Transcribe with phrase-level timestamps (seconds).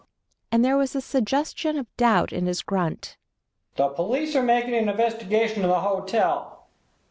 [0.01, 0.07] "Huh,"
[0.51, 3.17] and there was a suggestion of doubt in his grunt.
[3.75, 6.65] "The police are making an investigation in the hotel.